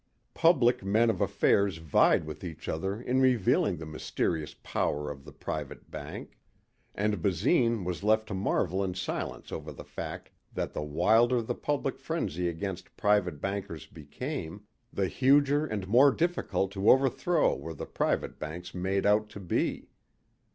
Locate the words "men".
0.83-1.11